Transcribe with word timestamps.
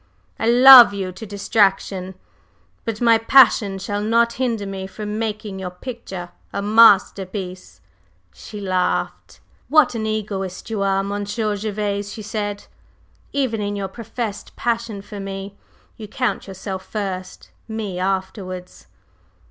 I 0.39 0.47
love 0.47 0.95
you 0.95 1.11
to 1.11 1.27
distraction; 1.27 2.15
but 2.85 3.01
my 3.01 3.19
passion 3.19 3.77
shall 3.77 4.01
not 4.01 4.33
hinder 4.41 4.65
me 4.65 4.87
from 4.87 5.19
making 5.19 5.59
your 5.59 5.69
picture 5.69 6.31
a 6.51 6.59
masterpiece." 6.59 7.81
She 8.33 8.59
laughed. 8.59 9.41
"What 9.69 9.93
an 9.93 10.07
egoist 10.07 10.71
you 10.71 10.81
are, 10.81 11.03
Monsieur 11.03 11.55
Gervase!" 11.55 12.13
she 12.13 12.23
said. 12.23 12.65
"Even 13.31 13.61
in 13.61 13.75
your 13.75 13.89
professed 13.89 14.55
passion 14.55 15.03
for 15.03 15.19
me 15.19 15.55
you 15.97 16.07
count 16.07 16.47
yourself 16.47 16.83
first, 16.83 17.51
me 17.67 17.99
afterwards!" 17.99 18.87